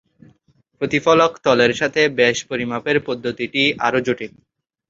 প্রতিফলক 0.81 1.31
তলের 1.45 1.71
সাথে 1.73 2.01
ব্যাস 2.17 2.37
পরিমাপের 2.49 2.97
পদ্ধতিটি 3.07 3.63
আরো 3.79 3.99
জটিল। 4.05 4.33